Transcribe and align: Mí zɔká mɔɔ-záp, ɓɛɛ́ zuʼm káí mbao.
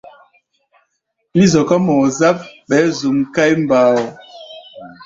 Mí 1.35 1.43
zɔká 1.53 1.75
mɔɔ-záp, 1.85 2.37
ɓɛɛ́ 2.67 2.89
zuʼm 2.97 3.17
káí 3.33 3.53
mbao. 3.63 4.01